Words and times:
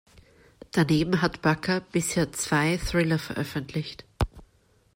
Daneben 0.71 1.21
hat 1.21 1.43
Bakker 1.43 1.79
bisher 1.79 2.33
zwei 2.33 2.77
Thriller 2.79 3.19
veröffentlicht. 3.19 4.03